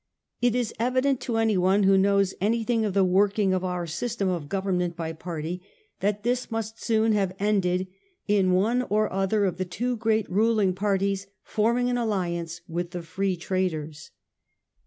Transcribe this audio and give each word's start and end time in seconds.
It 0.41 0.55
is 0.55 0.73
evident 0.79 1.21
to 1.21 1.37
anyone 1.37 1.83
who 1.83 1.95
knows 1.95 2.33
anything 2.41 2.83
of 2.85 2.95
the 2.95 3.03
working 3.03 3.53
of 3.53 3.63
our 3.63 3.85
system 3.85 4.29
of 4.29 4.49
government 4.49 4.95
by 4.95 5.13
party, 5.13 5.61
that 5.99 6.23
this 6.23 6.49
must 6.49 6.81
soon 6.83 7.11
have 7.11 7.35
ended 7.37 7.85
in 8.27 8.53
one 8.53 8.81
or 8.81 9.13
other 9.13 9.45
of 9.45 9.57
the 9.57 9.63
two 9.65 9.95
great 9.95 10.27
ruling 10.27 10.73
parties 10.73 11.27
forming 11.43 11.87
an 11.87 11.99
alliance 11.99 12.61
with 12.67 12.89
the 12.89 13.03
Free 13.03 13.37
Traders. 13.37 14.09